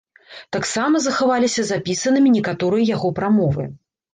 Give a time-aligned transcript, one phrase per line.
[0.55, 3.71] Таксама захаваліся запісанымі некаторыя яго прамовы.